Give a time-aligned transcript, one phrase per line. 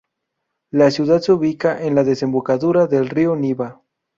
[0.71, 3.83] La ciudad se ubica en la desembocadura del río Niva.